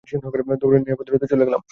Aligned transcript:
দৌড়ে 0.61 0.77
নিরাপদ 0.79 1.05
দূরত্বে 1.07 1.27
চলে 1.31 1.47
গেলাম। 1.47 1.61